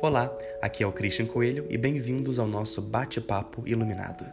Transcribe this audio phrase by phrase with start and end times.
[0.00, 0.32] Olá,
[0.62, 4.24] aqui é o Christian Coelho e bem-vindos ao nosso Bate-Papo Iluminado.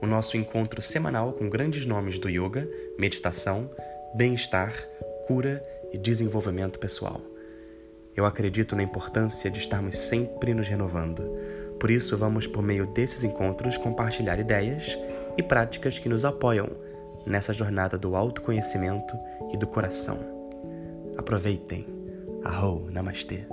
[0.00, 3.68] O nosso encontro semanal com grandes nomes do yoga, meditação,
[4.14, 4.72] bem-estar,
[5.26, 5.60] cura
[5.92, 7.20] e desenvolvimento pessoal.
[8.14, 11.24] Eu acredito na importância de estarmos sempre nos renovando.
[11.80, 14.96] Por isso, vamos, por meio desses encontros, compartilhar ideias
[15.36, 16.68] e práticas que nos apoiam
[17.26, 19.16] nessa jornada do autoconhecimento
[19.52, 20.20] e do coração.
[21.16, 21.86] Aproveitem.
[22.44, 23.51] Arro, Namastê.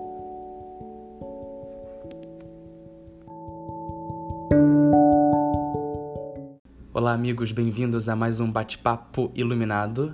[7.09, 10.13] Olá, amigos, bem-vindos a mais um bate-papo iluminado.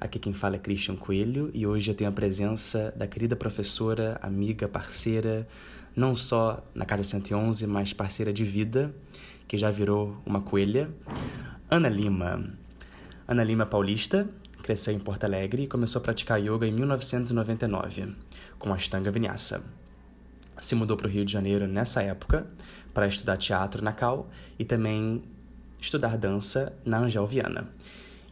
[0.00, 4.16] Aqui quem fala é Christian Coelho e hoje eu tenho a presença da querida professora,
[4.22, 5.44] amiga, parceira,
[5.96, 8.94] não só na Casa 111, mas parceira de vida,
[9.48, 10.88] que já virou uma coelha,
[11.68, 12.48] Ana Lima.
[13.26, 14.28] Ana Lima é paulista,
[14.62, 18.14] cresceu em Porto Alegre e começou a praticar yoga em 1999,
[18.56, 19.64] com a Ashtanga Vinyasa.
[20.60, 22.46] Se mudou para o Rio de Janeiro nessa época
[22.94, 25.24] para estudar teatro na Cal e também
[25.86, 27.68] estudar dança na Angel Viana.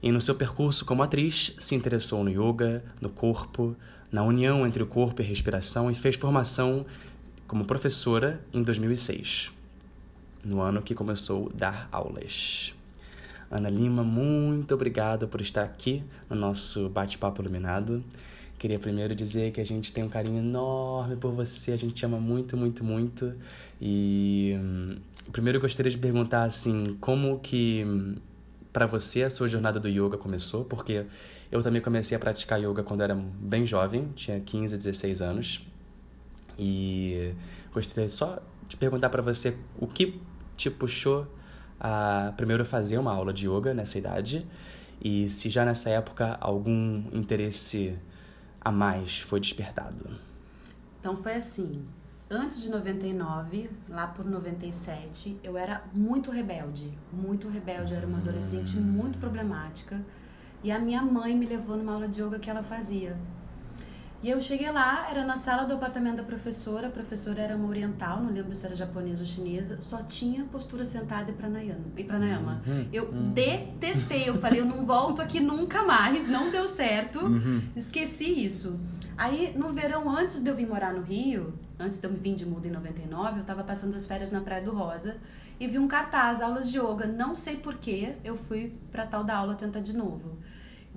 [0.02, 3.76] E no seu percurso como atriz, se interessou no yoga, no corpo,
[4.10, 6.84] na união entre o corpo e respiração e fez formação
[7.46, 9.52] como professora em 2006,
[10.44, 12.74] no ano que começou a dar aulas.
[13.50, 18.02] Ana Lima, muito obrigada por estar aqui no nosso bate-papo iluminado.
[18.58, 22.04] Queria primeiro dizer que a gente tem um carinho enorme por você, a gente te
[22.04, 23.32] ama muito, muito, muito.
[23.80, 24.96] E hum,
[25.32, 27.84] primeiro eu gostaria de perguntar assim, como que
[28.72, 30.64] para você a sua jornada do yoga começou?
[30.64, 31.06] Porque
[31.50, 35.66] eu também comecei a praticar yoga quando era bem jovem, tinha 15, 16 anos.
[36.58, 37.32] E
[37.72, 40.20] gostaria só de perguntar para você o que
[40.56, 41.26] te puxou
[41.78, 44.46] a primeiro fazer uma aula de yoga nessa idade
[45.00, 47.96] e se já nessa época algum interesse
[48.60, 50.16] a mais foi despertado?
[51.00, 51.84] Então foi assim.
[52.30, 56.90] Antes de 99, lá por 97, eu era muito rebelde.
[57.12, 57.92] Muito rebelde.
[57.92, 60.00] Eu era uma adolescente muito problemática.
[60.62, 63.16] E a minha mãe me levou numa aula de yoga que ela fazia.
[64.22, 67.68] E eu cheguei lá, era na sala do apartamento da professora, a professora era uma
[67.68, 71.84] oriental, não lembro se era japonesa ou chinesa, só tinha postura sentada e pranayama.
[71.94, 72.62] E pranayama.
[72.66, 73.32] Uhum, eu uhum.
[73.34, 77.60] detestei, eu falei, eu não volto aqui nunca mais, não deu certo, uhum.
[77.76, 78.80] esqueci isso.
[79.14, 82.46] Aí, no verão, antes de eu vir morar no Rio, antes de eu vir de
[82.46, 85.16] muda em 99, eu tava passando as férias na Praia do Rosa
[85.58, 89.36] e vi um cartaz, aulas de yoga, não sei porquê, eu fui pra tal da
[89.36, 90.38] aula tentar de novo.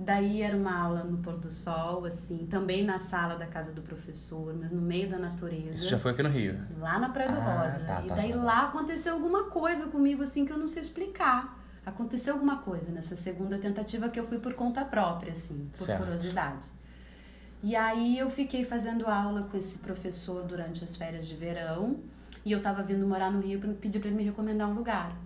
[0.00, 3.82] Daí era uma aula no pôr do sol, assim, também na sala da casa do
[3.82, 5.70] professor, mas no meio da natureza.
[5.70, 6.56] Isso já foi aqui no Rio?
[6.78, 7.80] Lá na Praia do ah, Rosa.
[7.84, 10.82] Tá, e tá, daí tá, lá aconteceu alguma coisa comigo, assim, que eu não sei
[10.82, 11.58] explicar.
[11.84, 16.02] Aconteceu alguma coisa nessa segunda tentativa que eu fui por conta própria, assim, por certo.
[16.02, 16.68] curiosidade.
[17.62, 21.96] E aí eu fiquei fazendo aula com esse professor durante as férias de verão.
[22.44, 25.16] E eu tava vindo morar no Rio para pedir para ele me recomendar um lugar.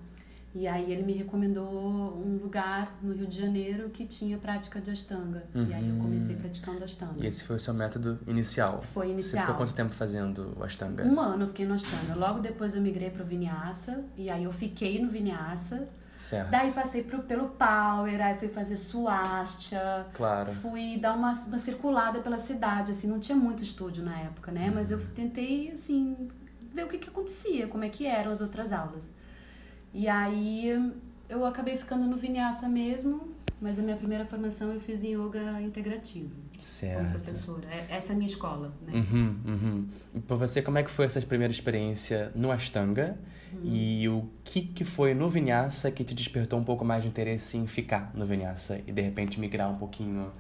[0.55, 4.91] E aí ele me recomendou um lugar no Rio de Janeiro que tinha prática de
[4.91, 5.45] Ashtanga.
[5.55, 5.67] Uhum.
[5.67, 7.15] E aí eu comecei praticando Ashtanga.
[7.19, 8.83] E esse foi o seu método inicial?
[8.83, 9.41] Foi inicial.
[9.41, 11.05] Você ficou quanto tempo fazendo o Ashtanga?
[11.05, 12.15] Um ano eu fiquei no Ashtanga.
[12.15, 14.05] Logo depois eu migrei pro Vinyasa.
[14.17, 15.89] E aí eu fiquei no Vinyasa.
[16.23, 16.51] Certo.
[16.51, 20.07] Daí passei pro, pelo Power, aí fui fazer Swastika.
[20.13, 20.53] Claro.
[20.53, 24.69] Fui dar uma, uma circulada pela cidade, assim, não tinha muito estúdio na época, né?
[24.69, 24.75] Uhum.
[24.77, 26.29] Mas eu tentei, assim,
[26.73, 29.13] ver o que que acontecia, como é que eram as outras aulas.
[29.93, 30.95] E aí
[31.29, 35.61] eu acabei ficando no Vinyasa mesmo, mas a minha primeira formação eu fiz em yoga
[35.61, 36.31] integrativo.
[36.59, 36.99] Certo.
[36.99, 37.69] Como professora.
[37.71, 38.93] É, essa é a minha escola, né?
[38.95, 39.89] Uhum, uhum.
[40.15, 43.17] E para você, como é que foi essa primeira experiência no Ashtanga?
[43.53, 43.61] Uhum.
[43.65, 47.57] E o que, que foi no Vinyasa que te despertou um pouco mais de interesse
[47.57, 50.33] em ficar no Vinyasa e de repente migrar um pouquinho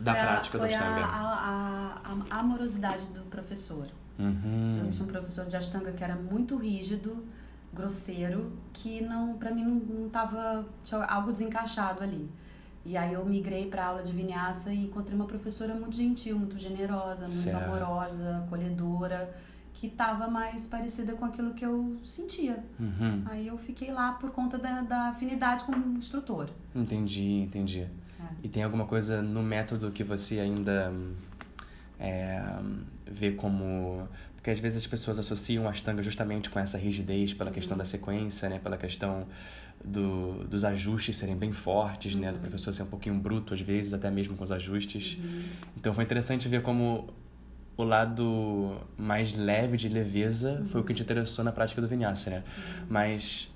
[0.00, 1.04] da foi prática a, do Ashtanga?
[1.04, 3.86] A, a, a, amorosidade do professor.
[4.18, 4.82] Uhum.
[4.84, 7.24] Eu tinha um professor de Ashtanga que era muito rígido,
[7.72, 12.28] grosseiro que não para mim não, não tava tinha algo desencaixado ali.
[12.84, 16.58] E aí eu migrei para aula de vinyasa e encontrei uma professora muito gentil, muito
[16.58, 17.62] generosa, muito certo.
[17.62, 19.34] amorosa, acolhedora,
[19.74, 22.64] que estava mais parecida com aquilo que eu sentia.
[22.80, 23.24] Uhum.
[23.26, 26.48] Aí eu fiquei lá por conta da, da afinidade com o instrutor.
[26.74, 27.80] Entendi, entendi.
[27.80, 27.88] É.
[28.42, 30.92] E tem alguma coisa no método que você ainda
[31.98, 32.42] é,
[33.06, 34.08] vê como
[34.48, 37.84] porque às vezes as pessoas associam a Ashtanga justamente com essa rigidez pela questão da
[37.84, 38.58] sequência, né?
[38.58, 39.26] Pela questão
[39.84, 42.32] do, dos ajustes serem bem fortes, né?
[42.32, 45.18] Do professor ser um pouquinho bruto às vezes, até mesmo com os ajustes.
[45.18, 45.42] Uhum.
[45.76, 47.12] Então foi interessante ver como
[47.76, 52.30] o lado mais leve de leveza foi o que te interessou na prática do vinyasa,
[52.30, 52.44] né?
[52.88, 53.52] Mas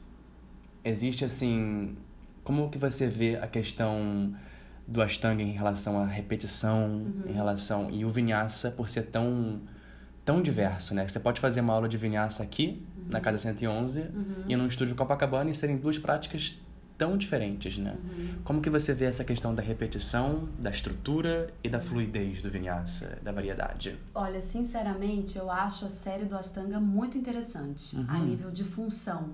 [0.85, 1.97] existe assim,
[2.45, 4.35] como que você vê a questão
[4.87, 9.63] do Ashtanga em relação à repetição, em relação e o vinyasa por ser tão
[10.25, 11.07] tão diverso, né?
[11.07, 13.05] Você pode fazer uma aula de vinyasa aqui, uhum.
[13.11, 14.45] na Casa 111, uhum.
[14.49, 16.59] e no estúdio Copacabana e serem duas práticas
[16.97, 17.97] tão diferentes, né?
[18.05, 18.35] Uhum.
[18.45, 23.19] Como que você vê essa questão da repetição, da estrutura e da fluidez do vinyasa,
[23.23, 23.99] da variedade?
[24.15, 28.27] Olha, sinceramente, eu acho a série do Astanga muito interessante, a uhum.
[28.27, 29.31] nível de função.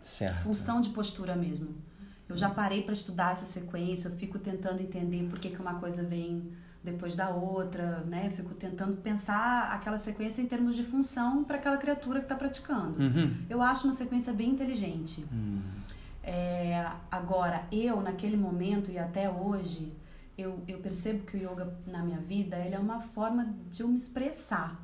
[0.00, 0.44] Certo.
[0.44, 1.74] Função de postura mesmo.
[2.26, 6.02] Eu já parei para estudar essa sequência, fico tentando entender por que, que uma coisa
[6.02, 8.30] vem depois da outra, né?
[8.30, 12.98] Fico tentando pensar aquela sequência em termos de função para aquela criatura que está praticando.
[13.00, 13.34] Uhum.
[13.48, 15.26] Eu acho uma sequência bem inteligente.
[15.30, 15.60] Uhum.
[16.22, 19.92] É, agora, eu, naquele momento e até hoje,
[20.36, 23.88] eu, eu percebo que o yoga na minha vida ele é uma forma de eu
[23.88, 24.80] me expressar.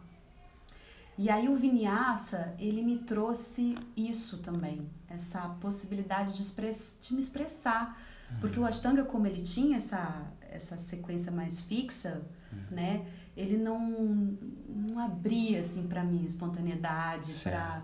[1.19, 7.21] E aí o Vinyasa, ele me trouxe isso também, essa possibilidade de, express, de me
[7.21, 7.99] expressar.
[8.31, 8.39] Uhum.
[8.41, 12.23] Porque o Ashtanga, como ele tinha essa, essa sequência mais fixa,
[12.53, 12.59] uhum.
[12.71, 13.07] né?
[13.37, 14.37] Ele não,
[14.69, 17.83] não abria, assim, para mim, espontaneidade, para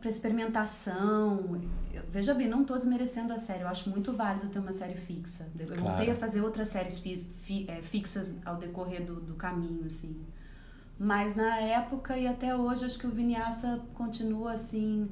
[0.00, 1.60] para experimentação.
[1.92, 3.62] Eu, veja bem, não estou desmerecendo a série.
[3.62, 5.50] Eu acho muito válido ter uma série fixa.
[5.58, 5.82] Eu claro.
[5.82, 10.24] voltei a fazer outras séries fi, fi, é, fixas ao decorrer do, do caminho, assim.
[10.98, 15.10] Mas na época e até hoje, acho que o Vinyasa continua, assim,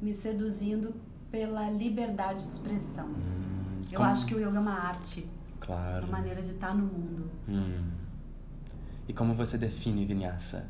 [0.00, 0.94] me seduzindo
[1.30, 3.08] pela liberdade de expressão.
[3.08, 3.57] Hum,
[3.90, 4.10] eu como...
[4.10, 5.28] acho que o yoga é uma arte.
[5.60, 6.06] Claro.
[6.06, 7.30] Uma maneira de estar no mundo.
[7.48, 7.90] Hum.
[9.06, 10.66] E como você define Vinyasa?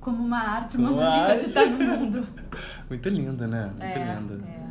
[0.00, 1.40] como uma arte, uma como maneira arte.
[1.40, 2.26] de estar no mundo.
[2.88, 3.66] Muito lindo, né?
[3.66, 4.44] Muito é, lindo.
[4.46, 4.68] É.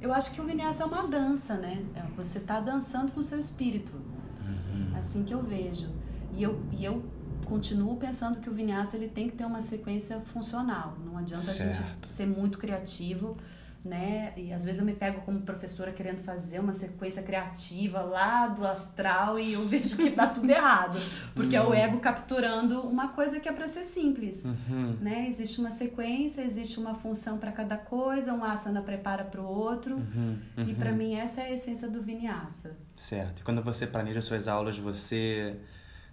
[0.00, 1.84] Eu acho que o vinyasa é uma dança, né?
[1.94, 3.92] É, você está dançando com o seu espírito.
[3.94, 4.96] Uhum.
[4.96, 5.88] Assim que eu vejo.
[6.32, 7.04] E eu, e eu
[7.44, 10.96] continuo pensando que o vinyasa ele tem que ter uma sequência funcional.
[11.04, 11.82] Não adianta certo.
[11.82, 13.36] a gente ser muito criativo
[13.84, 14.32] né?
[14.36, 18.66] E às vezes eu me pego como professora querendo fazer uma sequência criativa lá do
[18.66, 20.98] astral e eu vejo que dá tudo errado,
[21.34, 21.64] porque uhum.
[21.64, 21.74] é o uhum.
[21.74, 24.96] ego capturando uma coisa que é para ser simples, uhum.
[25.00, 25.26] né?
[25.26, 29.96] Existe uma sequência, existe uma função para cada coisa, um asana prepara para o outro,
[29.96, 30.36] uhum.
[30.58, 30.96] e para uhum.
[30.96, 32.76] mim essa é a essência do vinyasa.
[32.96, 33.40] Certo.
[33.40, 35.56] E quando você planeja suas aulas, você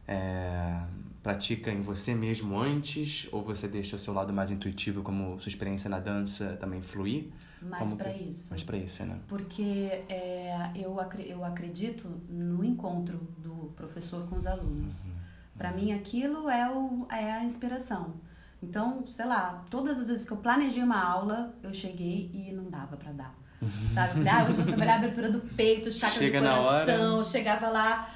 [0.08, 0.80] é,
[1.28, 5.50] pratica em você mesmo antes ou você deixa o seu lado mais intuitivo como sua
[5.50, 7.26] experiência na dança também fluir?
[7.62, 8.24] Mais para que...
[8.24, 8.50] isso.
[8.50, 9.20] Mais para isso, né?
[9.28, 10.96] Porque é, eu,
[11.26, 15.04] eu acredito no encontro do professor com os alunos.
[15.04, 15.12] Uhum.
[15.58, 18.14] Para mim, aquilo é, o, é a inspiração.
[18.64, 22.70] Então, sei lá, todas as vezes que eu planejei uma aula, eu cheguei e não
[22.70, 23.36] dava para dar.
[23.62, 23.70] Uhum.
[23.94, 24.14] Sabe?
[24.14, 27.24] Falei, ah, hoje vou trabalhar a abertura do peito, chakra Chega do coração.
[27.26, 28.10] Chegava lá,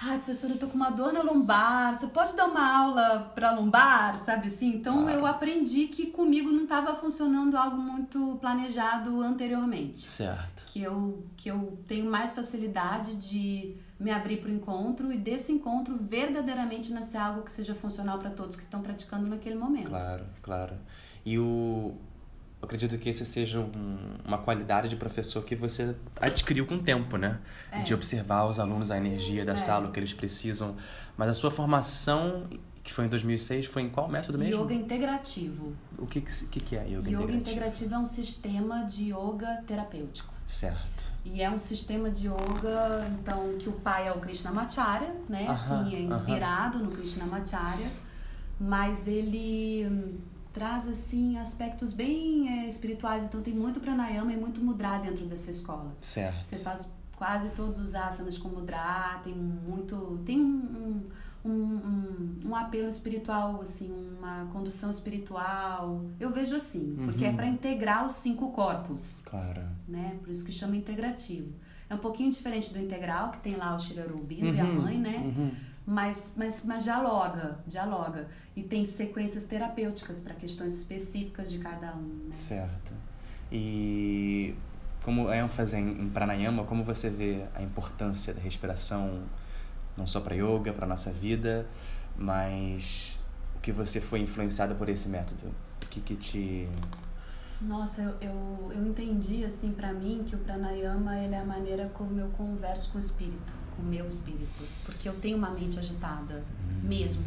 [0.00, 1.98] Ai, professora, eu tô com uma dor na lombar.
[1.98, 4.68] Você pode dar uma aula para lombar, sabe assim?
[4.76, 5.18] Então claro.
[5.18, 10.08] eu aprendi que comigo não estava funcionando algo muito planejado anteriormente.
[10.08, 10.66] Certo.
[10.66, 15.50] Que eu que eu tenho mais facilidade de me abrir para o encontro e desse
[15.50, 19.88] encontro verdadeiramente nascer algo que seja funcional para todos que estão praticando naquele momento.
[19.88, 20.74] Claro, claro.
[21.26, 21.96] E o
[22.60, 26.82] eu acredito que esse seja um, uma qualidade de professor que você adquiriu com o
[26.82, 27.38] tempo, né?
[27.70, 27.82] É.
[27.82, 29.56] De observar os alunos, a energia da é.
[29.56, 30.76] sala, o que eles precisam.
[31.16, 32.48] Mas a sua formação,
[32.82, 34.64] que foi em 2006, foi em qual método mesmo?
[34.64, 35.72] Yoga integrativo.
[35.96, 37.22] O que, que, que é yoga, yoga integrativo?
[37.22, 40.34] Yoga integrativo é um sistema de yoga terapêutico.
[40.44, 41.12] Certo.
[41.24, 45.46] E é um sistema de yoga, então, que o pai é o Krishnamacharya, né?
[45.46, 46.82] -huh, assim, é inspirado -huh.
[46.82, 47.88] no Krishnamacharya.
[48.58, 50.18] Mas ele
[50.52, 53.24] traz assim aspectos bem é, espirituais.
[53.24, 55.94] Então tem muito pranayama e muito mudra dentro dessa escola.
[56.00, 56.44] Certo.
[56.44, 61.08] Você faz quase todos os asanas com mudra, tem muito, tem um,
[61.44, 66.04] um, um, um apelo espiritual, assim, uma condução espiritual.
[66.20, 67.06] Eu vejo assim, uhum.
[67.06, 69.22] porque é para integrar os cinco corpos.
[69.24, 69.62] Claro.
[69.86, 70.16] Né?
[70.22, 71.52] Por isso que chama integrativo.
[71.90, 74.54] É um pouquinho diferente do integral, que tem lá o Shirarubindo uhum.
[74.54, 74.82] e a uhum.
[74.82, 75.16] mãe, né?
[75.16, 75.50] Uhum
[75.88, 78.28] mas, mas, mas dialoga, dialoga.
[78.54, 82.26] E tem sequências terapêuticas para questões específicas de cada um.
[82.26, 82.32] Né?
[82.32, 82.92] Certo.
[83.50, 84.54] E
[85.02, 89.22] como ênfase em, em pranayama, como você vê a importância da respiração,
[89.96, 91.66] não só para yoga, para nossa vida,
[92.18, 93.18] mas
[93.56, 95.46] o que você foi influenciada por esse método?
[95.46, 96.68] O que, que te
[97.62, 101.90] nossa, eu, eu, eu entendi, assim, para mim, que o pranayama ele é a maneira
[101.92, 104.62] como eu converso com o espírito, o meu espírito.
[104.84, 106.44] Porque eu tenho uma mente agitada,
[106.82, 107.24] mesmo.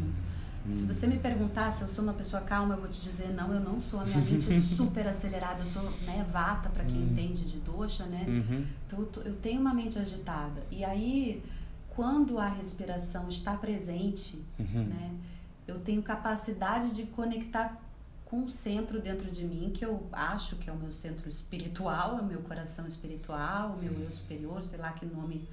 [0.66, 3.52] Se você me perguntar se eu sou uma pessoa calma, eu vou te dizer não,
[3.52, 4.00] eu não sou.
[4.00, 5.62] A minha mente é super acelerada.
[5.62, 7.10] Eu sou né, vata, para quem uhum.
[7.10, 8.24] entende de dosha, né?
[8.28, 8.66] Uhum.
[8.86, 10.62] Então, eu tenho uma mente agitada.
[10.70, 11.42] E aí,
[11.88, 14.84] quando a respiração está presente, uhum.
[14.84, 15.10] né?
[15.66, 17.80] Eu tenho capacidade de conectar
[18.24, 22.18] com um centro dentro de mim que eu acho que é o meu centro espiritual,
[22.18, 25.46] é o meu coração espiritual, o meu eu superior, sei lá que nome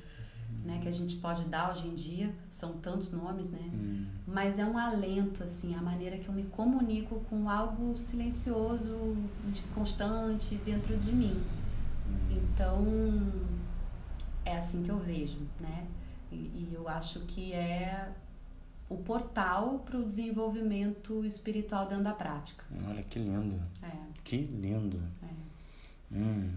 [0.63, 3.59] né, que a gente pode dar hoje em dia, são tantos nomes, né?
[3.73, 4.05] Hum.
[4.27, 9.15] Mas é um alento, assim, a maneira que eu me comunico com algo silencioso,
[9.73, 11.41] constante dentro de mim.
[12.29, 13.31] Então,
[14.45, 15.87] é assim que eu vejo, né?
[16.31, 18.09] E, e eu acho que é
[18.87, 22.63] o portal para o desenvolvimento espiritual dentro da prática.
[22.87, 23.59] Olha que lindo.
[23.83, 23.91] É,
[24.23, 24.99] Que lindo.
[25.23, 26.15] é.
[26.17, 26.51] Hum.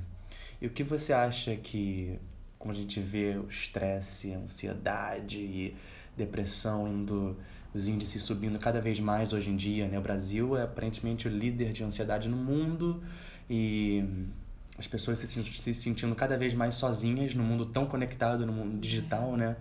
[0.61, 2.19] E o que você acha que,
[2.63, 5.77] como a gente vê o estresse, ansiedade e
[6.17, 7.37] depressão indo,
[7.75, 9.99] os índices subindo cada vez mais hoje em dia, né?
[9.99, 13.03] O Brasil é aparentemente o líder de ansiedade no mundo
[13.51, 14.05] e
[14.79, 19.37] as pessoas se sentindo cada vez mais sozinhas no mundo tão conectado, no mundo digital,
[19.37, 19.57] né?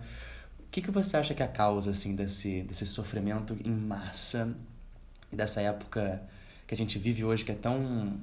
[0.60, 4.54] O que, que você acha que é a causa, assim, desse, desse sofrimento em massa
[5.32, 6.22] e dessa época
[6.68, 8.16] que a gente vive hoje que é tão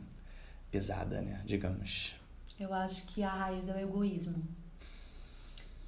[0.72, 1.42] pesada, né?
[1.46, 2.16] Digamos.
[2.58, 4.42] Eu acho que a raiz é o egoísmo.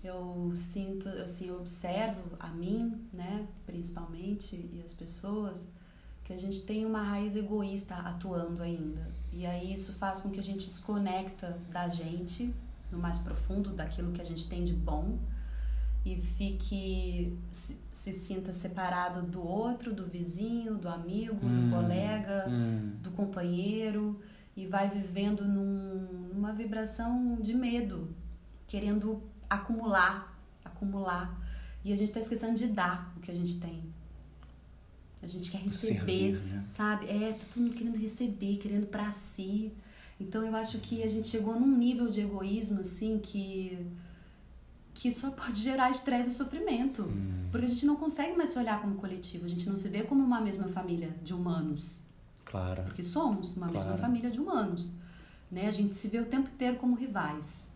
[0.04, 5.70] Eu sinto, assim, eu observo a mim, né, principalmente, e as pessoas,
[6.24, 9.08] que a gente tem uma raiz egoísta atuando ainda.
[9.32, 12.54] E aí isso faz com que a gente desconecta da gente,
[12.92, 15.20] no mais profundo, daquilo que a gente tem de bom,
[16.04, 21.70] e fique, se, se sinta separado do outro, do vizinho, do amigo, Hum.
[21.70, 24.20] do colega, Hum, do companheiro
[24.58, 28.10] e vai vivendo num, numa vibração de medo,
[28.68, 29.22] querendo
[29.56, 31.38] acumular, acumular.
[31.84, 33.84] E a gente está esquecendo de dar o que a gente tem.
[35.22, 36.64] A gente quer receber, servir, né?
[36.68, 37.06] sabe?
[37.08, 39.72] É, tá todo mundo querendo receber, querendo pra si.
[40.20, 43.88] Então eu acho que a gente chegou num nível de egoísmo assim que
[44.94, 47.04] que só pode gerar estresse e sofrimento.
[47.04, 47.48] Hum.
[47.52, 50.04] Porque a gente não consegue mais se olhar como coletivo, a gente não se vê
[50.04, 52.06] como uma mesma família de humanos
[52.46, 52.84] Claro.
[52.84, 54.02] porque somos uma mesma Claro.
[54.02, 54.94] família de humanos,
[55.50, 55.66] né?
[55.68, 57.68] A gente se vê o tempo inteiro como rivais.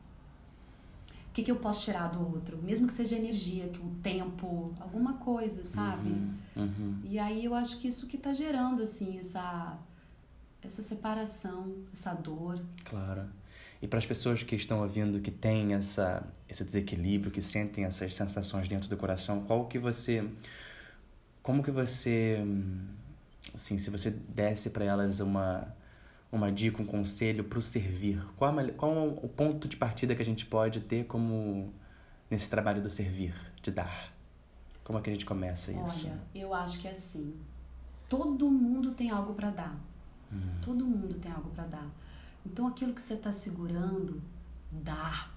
[1.36, 2.58] O que, que eu posso tirar do outro?
[2.64, 6.08] Mesmo que seja energia, que o tempo, alguma coisa, sabe?
[6.08, 7.02] Uhum, uhum.
[7.04, 9.78] E aí eu acho que isso que tá gerando, assim, essa,
[10.62, 12.64] essa separação, essa dor.
[12.86, 13.28] Claro.
[13.82, 18.16] E para as pessoas que estão ouvindo que têm essa esse desequilíbrio, que sentem essas
[18.16, 20.26] sensações dentro do coração, qual que você
[21.44, 22.40] como que você
[23.54, 25.68] assim, se você desse para elas uma
[26.36, 30.22] uma dica, um conselho para o servir, qual, a qual o ponto de partida que
[30.22, 31.74] a gente pode ter como
[32.30, 34.14] nesse trabalho do servir, de dar?
[34.84, 36.08] Como é que a gente começa isso?
[36.08, 37.34] Olha, eu acho que é assim.
[38.08, 39.76] Todo mundo tem algo para dar.
[40.32, 40.60] Hum.
[40.62, 41.90] Todo mundo tem algo para dar.
[42.46, 44.22] Então aquilo que você está segurando,
[44.72, 45.30] dá.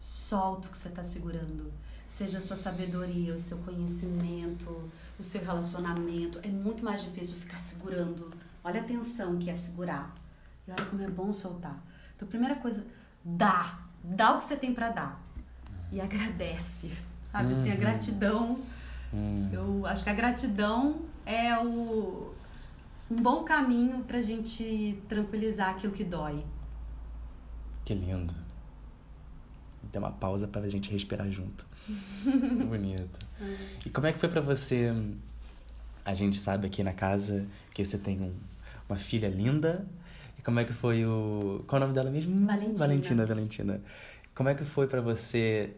[0.00, 1.70] Solta o que você está segurando.
[2.08, 6.38] Seja a sua sabedoria, o seu conhecimento, o seu relacionamento.
[6.42, 8.32] É muito mais difícil ficar segurando.
[8.64, 10.14] Olha a tensão que é segurar.
[10.66, 11.78] E olha como é bom soltar.
[12.16, 12.86] Então, primeira coisa,
[13.22, 13.78] dá.
[14.02, 15.22] Dá o que você tem para dar.
[15.92, 16.90] E agradece.
[17.24, 17.80] Sabe assim, a Uhum.
[17.80, 18.58] gratidão.
[19.12, 19.48] Hum.
[19.52, 22.32] Eu acho que a gratidão é o,
[23.10, 26.42] um bom caminho pra gente tranquilizar aquilo que dói.
[27.84, 28.34] Que lindo.
[29.92, 31.66] Deu uma pausa pra gente respirar junto.
[32.68, 33.18] Bonito.
[33.84, 34.90] E como é que foi pra você?
[36.04, 38.34] A gente sabe aqui na casa que você tem um-
[38.88, 39.86] uma filha linda.
[40.38, 41.64] E como é que foi o.
[41.66, 42.46] Qual é o nome dela mesmo?
[42.46, 42.78] Valentina.
[42.78, 43.82] Valentina, Valentina.
[44.34, 45.76] Como é que foi pra você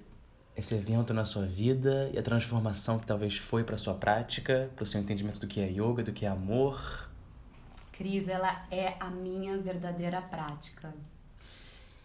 [0.57, 4.87] esse evento na sua vida e a transformação que talvez foi pra sua prática, pro
[4.87, 7.11] seu entendimento do que é yoga, do que é amor?
[7.93, 10.95] Cris, ela é a minha verdadeira prática.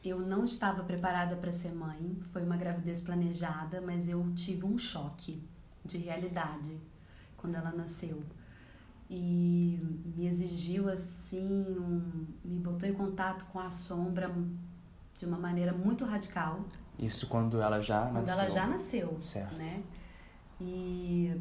[0.03, 4.77] Eu não estava preparada para ser mãe, foi uma gravidez planejada, mas eu tive um
[4.77, 5.41] choque
[5.85, 6.75] de realidade
[7.37, 8.21] quando ela nasceu.
[9.13, 9.77] E
[10.15, 11.43] me exigiu assim,
[11.77, 14.33] um, me botou em contato com a sombra
[15.17, 16.61] de uma maneira muito radical.
[16.97, 18.39] Isso quando ela já Quando nasceu.
[18.39, 19.53] ela já nasceu, Certo.
[19.55, 19.83] né?
[20.61, 21.35] E,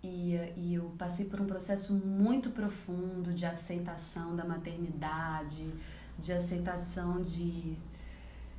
[0.00, 5.68] e, e eu passei por um processo muito profundo de aceitação da maternidade,
[6.16, 7.76] de aceitação de,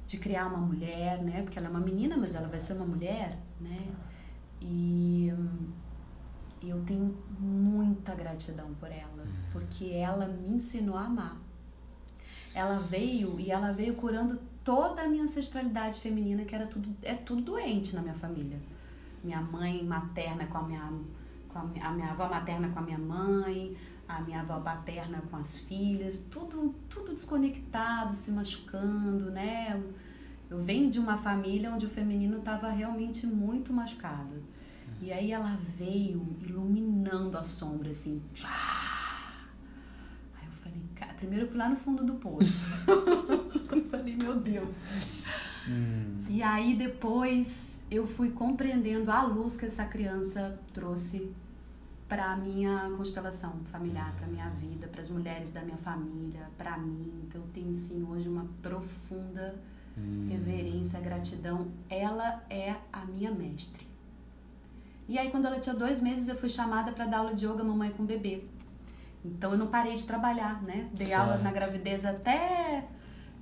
[0.06, 1.44] de criar uma mulher, né?
[1.44, 3.88] Porque ela é uma menina, mas ela vai ser uma mulher, né?
[4.60, 5.32] E,
[6.62, 11.38] e eu tenho muita gratidão por ela, porque ela me ensinou a amar.
[12.54, 17.14] Ela veio e ela veio curando toda a minha ancestralidade feminina, que era tudo é
[17.14, 18.58] tudo doente na minha família.
[19.24, 20.94] Minha mãe materna com a minha
[21.50, 23.76] com a minha, a minha avó materna com a minha mãe,
[24.08, 29.82] a minha avó paterna com as filhas, tudo tudo desconectado, se machucando, né?
[30.50, 34.42] Eu venho de uma família onde o feminino estava realmente muito machucado.
[35.02, 38.22] E aí ela veio iluminando a sombra, assim.
[40.36, 42.70] Aí eu falei, cara, primeiro eu fui lá no fundo do poço.
[43.72, 44.88] eu falei, meu Deus.
[45.68, 46.24] Hum.
[46.30, 51.32] E aí depois eu fui compreendendo a luz que essa criança trouxe
[52.08, 56.78] para a minha constelação familiar, para minha vida, para as mulheres da minha família, para
[56.78, 57.12] mim.
[57.28, 59.56] Então eu tenho sim hoje uma profunda
[59.98, 60.28] hum.
[60.30, 61.68] reverência, gratidão.
[61.90, 63.95] Ela é a minha mestre.
[65.08, 67.64] E aí quando ela tinha dois meses eu fui chamada para dar aula de yoga
[67.64, 68.44] mamãe com bebê.
[69.24, 70.88] Então eu não parei de trabalhar, né?
[70.94, 71.22] Dei certo.
[71.22, 72.86] aula na gravidez até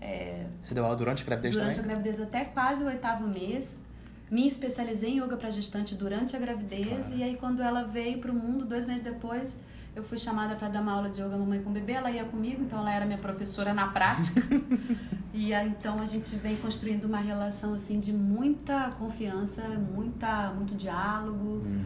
[0.04, 1.96] é, Você deu aula durante a gravidez durante também?
[1.96, 3.82] Durante a gravidez até quase o oitavo mês.
[4.30, 7.18] Me especializei em yoga para gestante durante a gravidez claro.
[7.18, 9.60] e aí quando ela veio para o mundo, dois meses depois,
[9.96, 11.94] eu fui chamada para dar uma aula de yoga mamãe com bebê.
[11.94, 14.42] Ela ia comigo, então ela era minha professora na prática.
[15.34, 20.76] e aí, então a gente vem construindo uma relação assim de muita confiança, muita, muito
[20.76, 21.84] diálogo hum.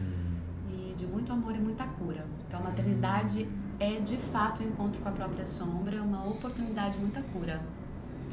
[0.70, 2.24] e de muito amor e muita cura.
[2.46, 3.46] Então a maternidade
[3.78, 7.60] é de fato o um encontro com a própria sombra, uma oportunidade de muita cura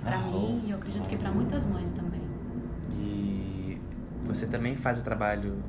[0.02, 2.22] para mim e eu acredito que para muitas mães também.
[2.98, 3.80] E
[4.24, 5.62] você também faz o trabalho,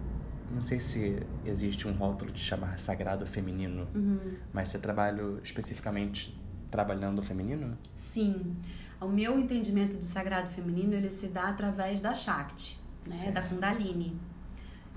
[0.57, 4.35] não sei se existe um rótulo de chamar sagrado feminino, uhum.
[4.53, 6.37] mas você trabalha especificamente
[6.71, 7.79] trabalhando o feminino?
[7.95, 8.57] Sim.
[9.01, 14.19] O meu entendimento do sagrado feminino ele se dá através da Shakti, né, da Kundalini.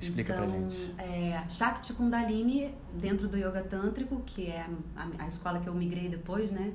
[0.02, 0.96] Explica então, pra gente.
[0.98, 6.08] É, Shakti Kundalini, dentro do Yoga Tântrico, que é a, a escola que eu migrei
[6.08, 6.74] depois, né?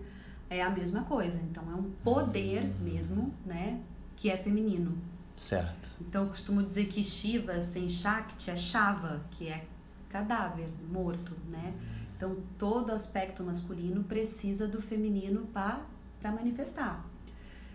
[0.50, 1.40] é a mesma coisa.
[1.50, 2.74] Então é um poder uhum.
[2.82, 3.80] mesmo, né,
[4.16, 4.96] que é feminino.
[5.36, 5.96] Certo.
[6.00, 9.66] Então eu costumo dizer que Shiva sem Shakti é Shava, que é
[10.08, 11.74] cadáver, morto, né?
[12.16, 15.82] Então todo aspecto masculino precisa do feminino para
[16.22, 17.04] manifestar.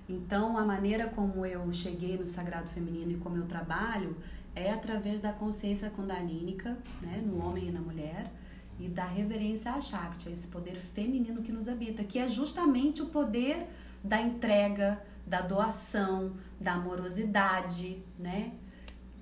[0.07, 4.15] Então a maneira como eu cheguei no sagrado feminino e como eu trabalho
[4.55, 8.31] é através da consciência kundalínica, né, no homem e na mulher,
[8.79, 13.07] e da reverência a Shakti, esse poder feminino que nos habita, que é justamente o
[13.07, 13.67] poder
[14.03, 18.51] da entrega, da doação, da amorosidade, né?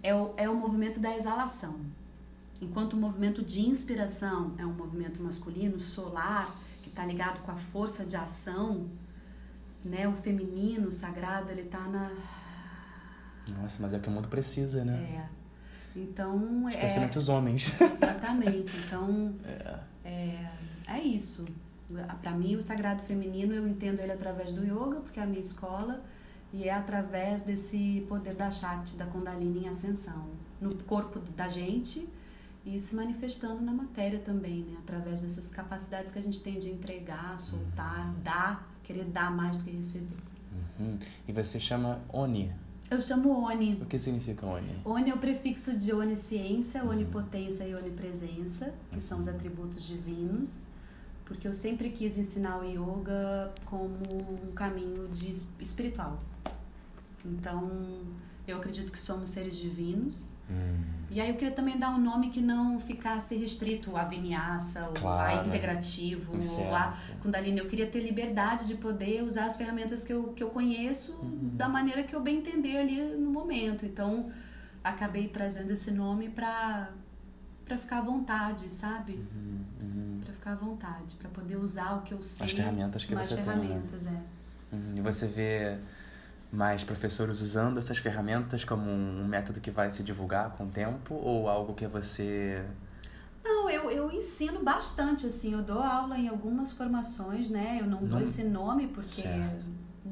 [0.01, 1.81] É o, é o movimento da exalação.
[2.61, 7.57] Enquanto o movimento de inspiração é um movimento masculino, solar, que está ligado com a
[7.57, 8.87] força de ação,
[9.83, 10.07] né?
[10.07, 12.11] O feminino, o sagrado, ele está na...
[13.59, 15.27] Nossa, mas é o que o mundo precisa, né?
[15.33, 15.37] É.
[15.99, 17.73] Então, Especialmente é, os homens.
[17.81, 18.77] Exatamente.
[18.77, 20.51] Então, é, é,
[20.87, 21.45] é isso.
[22.21, 25.39] Para mim, o sagrado feminino, eu entendo ele através do yoga, porque é a minha
[25.39, 26.03] escola,
[26.51, 30.27] e é através desse poder da Shakti, da Kundalini em ascensão,
[30.59, 32.07] no corpo da gente
[32.65, 34.75] e se manifestando na matéria também, né?
[34.79, 39.63] Através dessas capacidades que a gente tem de entregar, soltar, dar, querer dar mais do
[39.63, 40.17] que receber.
[40.77, 40.97] Uhum.
[41.27, 42.53] E você chama Oni,
[42.89, 43.73] eu chamo Oni.
[43.81, 44.71] O que significa Oni?
[44.85, 46.91] Oni é o prefixo de onisciência, uhum.
[46.91, 50.65] onipotência e onipresença, que são os atributos divinos,
[51.27, 53.99] porque eu sempre quis ensinar o yoga como
[54.47, 56.23] um caminho de espiritual.
[57.25, 57.69] Então,
[58.47, 60.31] eu acredito que somos seres divinos.
[60.49, 60.81] Hum.
[61.11, 65.35] E aí eu queria também dar um nome que não ficasse restrito a vinyasa, claro.
[65.35, 67.59] ou a integrativo, ou a kundalini.
[67.59, 71.51] Eu queria ter liberdade de poder usar as ferramentas que eu, que eu conheço uhum.
[71.53, 73.85] da maneira que eu bem entender ali no momento.
[73.85, 74.31] Então,
[74.81, 76.89] acabei trazendo esse nome para
[77.77, 79.13] ficar à vontade, sabe?
[79.13, 79.59] Uhum,
[80.47, 82.45] ficar à vontade, para poder usar o que eu sei.
[82.45, 84.11] As ferramentas que você ferramentas, tem.
[84.11, 84.23] Né?
[84.71, 84.75] É.
[84.75, 84.93] Uhum.
[84.95, 85.77] E você vê
[86.51, 91.13] mais professores usando essas ferramentas como um método que vai se divulgar com o tempo
[91.13, 92.63] ou algo que você
[93.43, 97.77] não, eu, eu ensino bastante, assim, eu dou aula em algumas formações, né?
[97.79, 98.07] Eu não, não...
[98.07, 99.65] dou esse nome porque certo.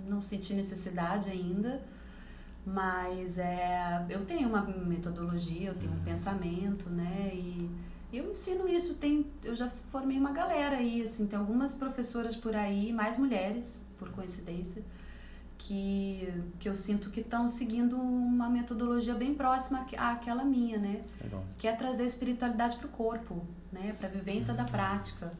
[0.08, 1.82] não senti necessidade ainda,
[2.66, 6.04] mas é, eu tenho uma metodologia, eu tenho um uhum.
[6.04, 7.32] pensamento, né?
[7.34, 7.70] E
[8.12, 12.56] eu ensino isso, tem, eu já formei uma galera aí, assim, tem algumas professoras por
[12.56, 14.84] aí, mais mulheres, por coincidência,
[15.58, 21.02] que, que eu sinto que estão seguindo uma metodologia bem próxima àquela minha, né?
[21.22, 21.44] Legal.
[21.58, 23.96] Que é trazer a espiritualidade para o corpo, né?
[23.98, 24.58] Para a vivência uhum.
[24.58, 25.34] da prática.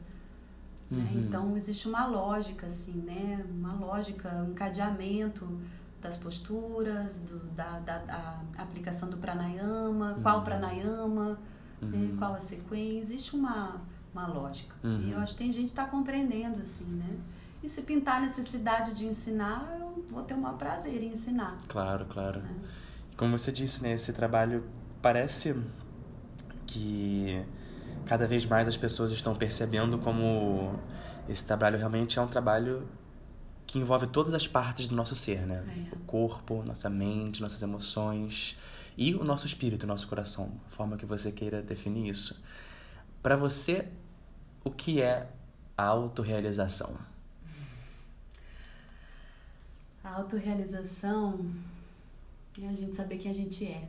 [0.90, 0.98] Né?
[0.98, 1.04] Uhum.
[1.04, 1.10] Né?
[1.26, 3.44] Então existe uma lógica, assim, né?
[3.48, 5.46] Uma lógica, um encadeamento
[6.00, 10.22] das posturas, do, da, da, da aplicação do pranayama, uhum.
[10.22, 11.38] qual pranayama,
[11.80, 11.98] né?
[11.98, 12.16] Uhum.
[12.16, 13.14] qual a sequência.
[13.14, 13.80] Existe uma,
[14.12, 14.74] uma lógica.
[14.82, 15.22] E eu uhum.
[15.22, 17.16] acho que tem gente que está compreendendo, assim, né?
[17.62, 21.56] E se pintar a necessidade de ensinar, eu vou ter o maior prazer em ensinar.
[21.68, 22.40] Claro, claro.
[22.40, 23.16] É.
[23.16, 24.64] Como você disse, né, esse trabalho
[25.00, 25.58] parece
[26.66, 27.44] que
[28.04, 30.78] cada vez mais as pessoas estão percebendo como
[31.28, 32.86] esse trabalho realmente é um trabalho
[33.66, 35.64] que envolve todas as partes do nosso ser, né?
[35.90, 35.94] É.
[35.96, 38.56] O corpo, nossa mente, nossas emoções
[38.96, 42.42] e o nosso espírito, o nosso coração, a forma que você queira definir isso.
[43.22, 43.88] Para você,
[44.64, 45.28] o que é
[45.76, 46.96] a autorrealização?
[50.02, 51.44] A autorrealização
[52.56, 53.88] E a gente saber quem a gente é.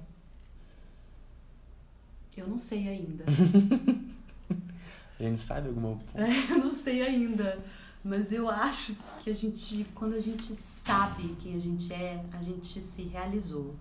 [2.36, 3.24] Eu não sei ainda.
[5.20, 6.00] a gente sabe alguma.
[6.14, 7.64] É, eu não sei ainda.
[8.04, 12.42] Mas eu acho que a gente, quando a gente sabe quem a gente é, a
[12.42, 13.76] gente se realizou.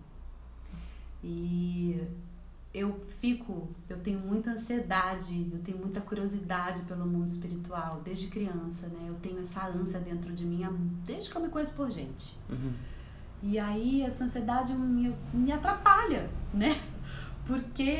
[1.28, 2.00] E
[2.72, 8.86] eu fico, eu tenho muita ansiedade, eu tenho muita curiosidade pelo mundo espiritual desde criança,
[8.86, 9.06] né?
[9.08, 10.62] Eu tenho essa ânsia dentro de mim
[11.04, 12.36] desde que eu me conheço por gente.
[12.48, 12.72] Uhum.
[13.42, 16.80] E aí essa ansiedade me, me atrapalha, né?
[17.44, 17.98] Porque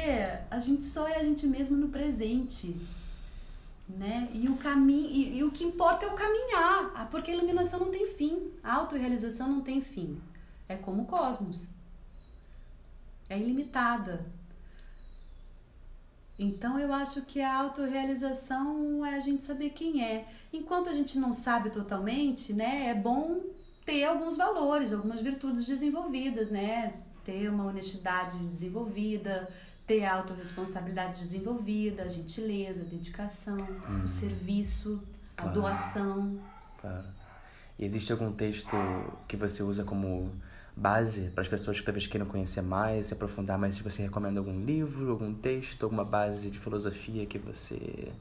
[0.51, 2.77] a gente só é a gente mesmo no presente
[3.89, 4.29] né?
[4.33, 7.81] E o caminho e, e, o que importa é o caminhar, ah, porque a iluminação
[7.81, 10.21] não tem fim, a autorrealização não tem fim.
[10.69, 11.76] É como o cosmos.
[13.29, 14.25] É ilimitada.
[16.39, 20.29] Então eu acho que a autorrealização é a gente saber quem é.
[20.53, 23.41] Enquanto a gente não sabe totalmente, né, é bom
[23.87, 26.93] ter alguns valores, algumas virtudes desenvolvidas, né?
[27.25, 29.49] Ter uma honestidade desenvolvida,
[29.87, 33.59] ter a autorresponsabilidade desenvolvida, a gentileza, a dedicação,
[33.89, 34.03] hum.
[34.05, 35.03] o serviço,
[35.37, 35.51] claro.
[35.51, 36.39] a doação.
[36.81, 37.07] Claro.
[37.79, 38.77] E existe algum texto
[39.29, 40.33] que você usa como
[40.77, 43.77] base para as pessoas que talvez queiram conhecer mais, se aprofundar mais?
[43.77, 48.13] Se você recomenda algum livro, algum texto, alguma base de filosofia que você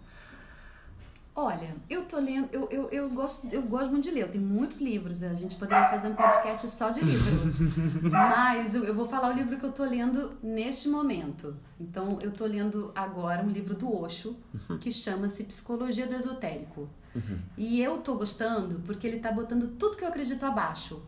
[1.38, 4.46] Olha, eu tô lendo, eu, eu, eu, gosto, eu gosto muito de ler, eu tenho
[4.46, 7.30] muitos livros, a gente poderia fazer um podcast só de livro.
[8.10, 11.54] Mas eu, eu vou falar o livro que eu tô lendo neste momento.
[11.78, 14.38] Então, eu tô lendo agora um livro do Osho,
[14.70, 14.78] uhum.
[14.78, 16.88] que chama-se Psicologia do Esotérico.
[17.14, 17.38] Uhum.
[17.58, 21.04] E eu tô gostando porque ele tá botando tudo que eu acredito abaixo.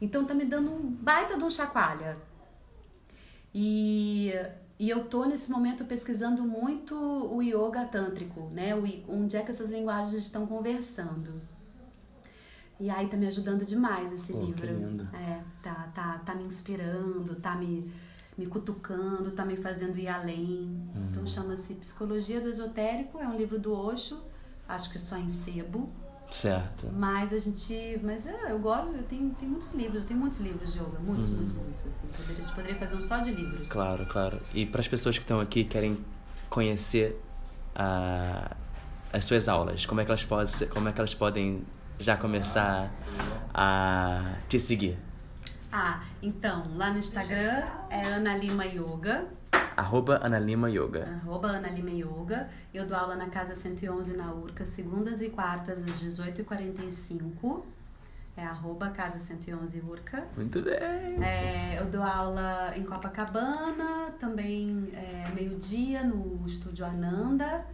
[0.00, 2.16] Então tá me dando um baita de um chacoalha.
[3.54, 4.32] E
[4.78, 8.74] e eu tô nesse momento pesquisando muito o yoga tântrico, né?
[8.74, 11.40] O, onde é que essas linguagens estão conversando.
[12.80, 14.60] E aí tá me ajudando demais esse oh, livro.
[14.60, 15.08] Que lindo.
[15.14, 17.90] É, tá, tá, tá me inspirando, tá me,
[18.36, 20.90] me cutucando, tá me fazendo ir além.
[20.94, 21.08] Uhum.
[21.10, 24.20] Então chama-se Psicologia do Esotérico, é um livro do Osho,
[24.68, 25.88] acho que só em sebo.
[26.30, 26.88] Certo.
[26.92, 28.00] Mas a gente.
[28.02, 30.98] Mas é, eu gosto, eu tenho, tenho muitos livros, eu tenho muitos livros de yoga,
[30.98, 31.34] muitos, hum.
[31.34, 31.86] muitos, muitos.
[31.86, 33.70] Assim, poderia, a gente poderia fazer um só de livros.
[33.70, 34.40] Claro, claro.
[34.52, 35.98] E para as pessoas que estão aqui querem
[36.50, 37.20] conhecer
[37.74, 38.56] a,
[39.12, 41.62] as suas aulas, como é que elas podem, como é que elas podem
[41.98, 42.92] já começar
[43.52, 44.98] a te seguir?
[45.70, 49.26] Ah, então, lá no Instagram é Ana Lima Yoga.
[49.76, 51.20] Arroba Ana Lima Yoga.
[51.22, 52.48] Arroba Ana Lima Yoga.
[52.72, 57.62] Eu dou aula na Casa 111 na Urca, segundas e quartas às 18h45.
[58.36, 60.24] É arroba Casa 111 Urca.
[60.36, 60.74] Muito bem.
[61.22, 67.64] É, eu dou aula em Copacabana, também é, meio-dia no Estúdio Ananda.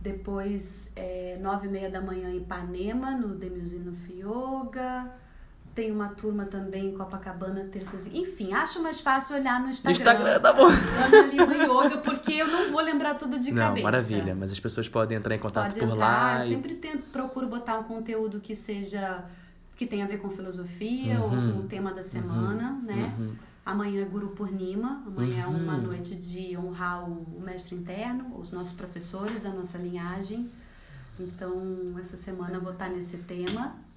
[0.00, 5.12] Depois, é, nove e meia da manhã em Ipanema, no Demilzino Fioga.
[5.80, 8.06] Tem uma turma também em Copacabana, terças.
[8.12, 9.98] Enfim, acho mais fácil olhar no Instagram.
[9.98, 10.66] Instagram, tá bom.
[10.66, 13.84] Ana Lima Yoga, porque eu não vou lembrar tudo de não, cabeça.
[13.84, 15.96] Maravilha, mas as pessoas podem entrar em contato Pode por entrar.
[15.96, 16.44] lá.
[16.44, 16.54] Eu e...
[16.54, 19.24] sempre tento, procuro botar um conteúdo que seja.
[19.74, 21.46] que tenha a ver com filosofia uhum.
[21.46, 22.82] ou com o tema da semana, uhum.
[22.82, 23.14] né?
[23.18, 23.32] Uhum.
[23.64, 25.82] Amanhã é Guru Purnima, amanhã é uma uhum.
[25.84, 30.46] noite de honrar o mestre interno, os nossos professores, a nossa linhagem.
[31.18, 33.88] Então, essa semana eu vou estar nesse tema.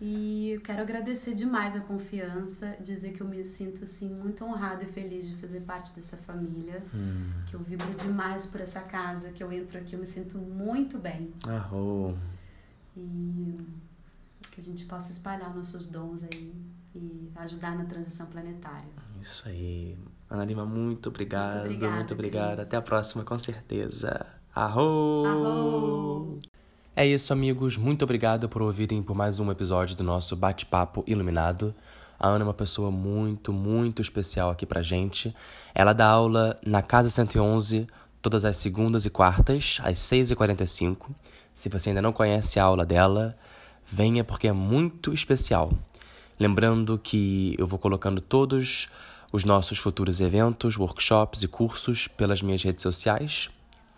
[0.00, 4.82] E eu quero agradecer demais a confiança, dizer que eu me sinto assim muito honrada
[4.82, 7.30] e feliz de fazer parte dessa família, hum.
[7.46, 10.96] que eu vibro demais por essa casa, que eu entro aqui eu me sinto muito
[10.98, 11.30] bem.
[11.46, 12.16] Arro.
[12.96, 13.58] E
[14.50, 16.54] que a gente possa espalhar nossos dons aí
[16.94, 18.88] e ajudar na transição planetária.
[19.20, 19.98] Isso aí.
[20.30, 21.96] Ana Lima, muito obrigado, muito obrigada.
[21.96, 22.62] Muito obrigada.
[22.62, 24.26] Até a próxima, com certeza.
[24.54, 25.26] Arro!
[25.26, 26.40] Arro!
[27.00, 27.78] É isso, amigos.
[27.78, 31.74] Muito obrigado por ouvirem por mais um episódio do nosso Bate-Papo Iluminado.
[32.18, 35.34] A Ana é uma pessoa muito, muito especial aqui pra gente.
[35.74, 37.86] Ela dá aula na Casa 111
[38.20, 41.06] todas as segundas e quartas, às 6h45.
[41.54, 43.34] Se você ainda não conhece a aula dela,
[43.90, 45.72] venha porque é muito especial.
[46.38, 48.90] Lembrando que eu vou colocando todos
[49.32, 53.48] os nossos futuros eventos, workshops e cursos pelas minhas redes sociais.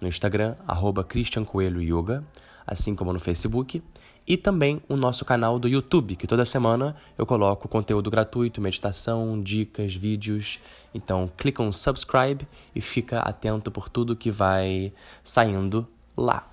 [0.00, 2.24] No Instagram, arroba Christian Coelho Yoga
[2.66, 3.82] assim como no Facebook,
[4.26, 9.40] e também o nosso canal do YouTube, que toda semana eu coloco conteúdo gratuito, meditação,
[9.42, 10.60] dicas, vídeos.
[10.94, 14.92] Então, clica no subscribe e fica atento por tudo que vai
[15.24, 16.48] saindo lá.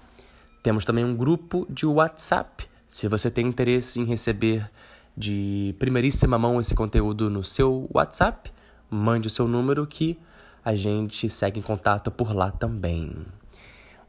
[0.63, 2.67] Temos também um grupo de WhatsApp.
[2.88, 4.69] Se você tem interesse em receber
[5.15, 8.52] de primeiríssima mão esse conteúdo no seu WhatsApp,
[8.89, 10.17] mande o seu número que
[10.65, 13.13] a gente segue em contato por lá também.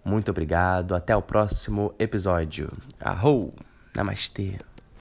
[0.04, 2.70] Muito obrigado, até o próximo episódio.
[3.00, 3.54] Arrou!
[3.94, 4.56] Namastê!